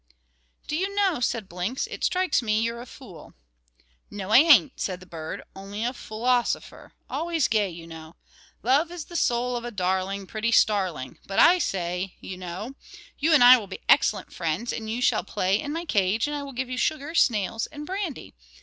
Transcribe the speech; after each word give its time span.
"Do 0.65 0.75
you 0.75 0.95
know," 0.95 1.19
said 1.19 1.47
Blinks, 1.47 1.85
"it 1.85 2.03
strikes 2.03 2.41
me 2.41 2.59
you're 2.59 2.81
a 2.81 2.87
fool." 2.87 3.35
"No 4.09 4.31
I 4.31 4.39
ain't," 4.39 4.79
said 4.79 4.99
the 4.99 5.05
bird, 5.05 5.43
"only 5.55 5.85
a 5.85 5.93
foolosopher 5.93 6.93
always 7.07 7.47
gay, 7.47 7.69
you 7.69 7.85
know. 7.85 8.15
Love 8.63 8.89
is 8.91 9.05
the 9.05 9.15
soul 9.15 9.55
of 9.55 9.63
a 9.63 9.69
darling 9.69 10.25
pretty 10.25 10.51
starling; 10.51 11.19
but 11.27 11.37
I 11.37 11.59
say, 11.59 12.15
you 12.19 12.35
know, 12.35 12.73
you 13.19 13.31
and 13.31 13.43
I 13.43 13.57
will 13.57 13.67
be 13.67 13.83
excellent 13.87 14.33
friends, 14.33 14.73
and 14.73 14.89
you 14.89 15.03
shall 15.03 15.23
play 15.23 15.59
in 15.59 15.71
my 15.71 15.85
cage, 15.85 16.25
and 16.25 16.35
I 16.35 16.41
will 16.41 16.51
give 16.53 16.67
you 16.67 16.77
sugar, 16.79 17.13
snails, 17.13 17.67
and 17.67 17.85
brandy. 17.85 18.33